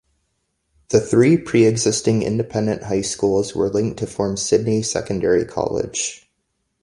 The 0.89 0.99
three 0.99 1.37
pre-existing 1.37 2.23
independent 2.23 2.81
high 2.81 3.01
schools 3.01 3.53
were 3.55 3.69
linked 3.69 3.99
to 3.99 4.07
form 4.07 4.35
Sydney 4.35 4.81
Secondary 4.81 5.45
College. 5.45 6.27